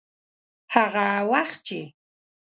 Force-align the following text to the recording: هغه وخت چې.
هغه 0.73 1.07
وخت 1.31 1.59
چې. 1.67 1.81